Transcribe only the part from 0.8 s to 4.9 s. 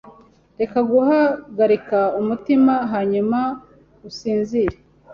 guhagarika umutima, hanyuma usinzire.